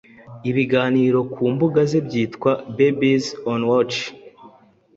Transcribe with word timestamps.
ibiganiro 0.49 1.19
kumbuga 1.33 1.79
ze 1.89 1.99
byitwa 2.07 2.51
‘Babies 2.77 3.25
on 3.51 3.59
Watch’ 3.69 3.97